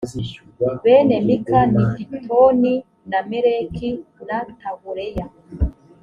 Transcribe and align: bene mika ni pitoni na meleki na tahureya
bene 0.83 1.15
mika 1.27 1.59
ni 1.73 1.83
pitoni 2.09 2.73
na 3.09 3.19
meleki 3.31 3.89
na 4.27 4.37
tahureya 4.59 5.25